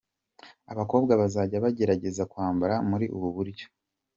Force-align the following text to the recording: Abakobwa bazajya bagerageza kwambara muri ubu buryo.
Abakobwa 0.71 1.11
bazajya 1.21 1.63
bagerageza 1.65 2.23
kwambara 2.31 2.75
muri 2.89 3.05
ubu 3.15 3.27
buryo. 3.35 3.65